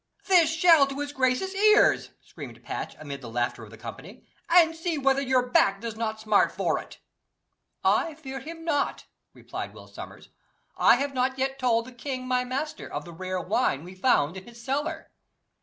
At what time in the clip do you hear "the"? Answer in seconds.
3.21-3.29, 3.69-3.77, 11.85-11.91, 13.05-13.13